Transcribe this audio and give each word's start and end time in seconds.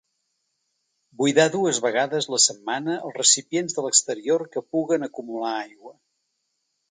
Buidar 1.21 1.45
dues 1.55 1.79
vegades 1.85 2.27
la 2.35 2.39
setmana 2.45 2.95
els 3.09 3.19
recipients 3.21 3.77
de 3.79 3.83
l’exterior 3.87 4.45
que 4.55 4.67
puguen 4.77 5.09
acumular 5.09 5.53
aigua. 5.59 5.93